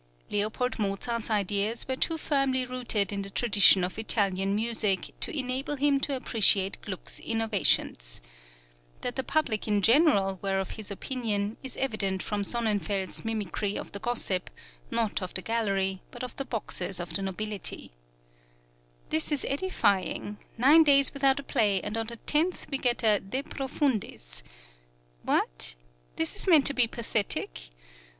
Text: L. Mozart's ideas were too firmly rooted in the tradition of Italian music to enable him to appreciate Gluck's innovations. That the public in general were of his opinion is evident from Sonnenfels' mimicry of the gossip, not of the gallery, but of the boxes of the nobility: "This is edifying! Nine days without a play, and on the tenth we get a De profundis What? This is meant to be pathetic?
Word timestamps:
L. 0.33 0.51
Mozart's 0.79 1.29
ideas 1.29 1.87
were 1.87 1.95
too 1.95 2.17
firmly 2.17 2.65
rooted 2.65 3.13
in 3.13 3.21
the 3.21 3.29
tradition 3.29 3.83
of 3.83 3.99
Italian 3.99 4.55
music 4.55 5.13
to 5.19 5.37
enable 5.37 5.75
him 5.75 5.99
to 5.99 6.15
appreciate 6.15 6.81
Gluck's 6.81 7.19
innovations. 7.19 8.19
That 9.01 9.15
the 9.15 9.21
public 9.23 9.67
in 9.67 9.83
general 9.83 10.39
were 10.41 10.59
of 10.59 10.71
his 10.71 10.89
opinion 10.89 11.55
is 11.61 11.77
evident 11.77 12.23
from 12.23 12.41
Sonnenfels' 12.41 13.23
mimicry 13.23 13.77
of 13.77 13.91
the 13.91 13.99
gossip, 13.99 14.49
not 14.89 15.21
of 15.21 15.35
the 15.35 15.43
gallery, 15.43 16.01
but 16.09 16.23
of 16.23 16.35
the 16.35 16.45
boxes 16.45 16.99
of 16.99 17.13
the 17.13 17.21
nobility: 17.21 17.91
"This 19.11 19.31
is 19.31 19.45
edifying! 19.47 20.39
Nine 20.57 20.81
days 20.81 21.13
without 21.13 21.39
a 21.39 21.43
play, 21.43 21.79
and 21.79 21.95
on 21.95 22.07
the 22.07 22.15
tenth 22.15 22.65
we 22.71 22.79
get 22.79 23.03
a 23.03 23.19
De 23.19 23.43
profundis 23.43 24.41
What? 25.21 25.75
This 26.15 26.35
is 26.35 26.47
meant 26.47 26.65
to 26.65 26.73
be 26.73 26.87
pathetic? 26.87 27.69